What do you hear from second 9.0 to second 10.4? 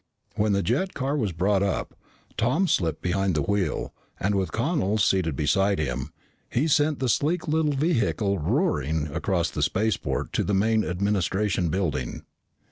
across the spaceport